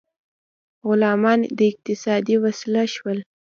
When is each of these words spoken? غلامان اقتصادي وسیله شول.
غلامان 0.87 1.39
اقتصادي 1.67 2.35
وسیله 2.43 2.83
شول. 2.93 3.17